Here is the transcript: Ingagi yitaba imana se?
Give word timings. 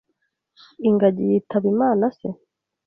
Ingagi 0.89 1.23
yitaba 1.31 1.65
imana 1.73 2.05
se? 2.17 2.27